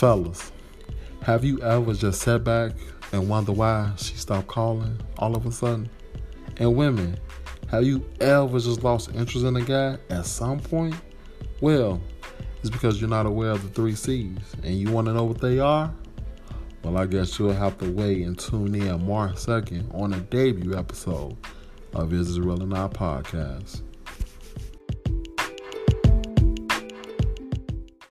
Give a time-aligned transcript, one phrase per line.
[0.00, 0.50] Fellas,
[1.20, 2.72] have you ever just sat back
[3.12, 5.90] and wonder why she stopped calling all of a sudden?
[6.56, 7.18] And women,
[7.66, 10.94] have you ever just lost interest in a guy at some point?
[11.60, 12.00] Well,
[12.60, 15.38] it's because you're not aware of the three C's and you want to know what
[15.42, 15.92] they are?
[16.82, 20.78] Well, I guess you'll have to wait and tune in March 2nd on a debut
[20.78, 21.36] episode
[21.92, 23.82] of Israel and I podcast.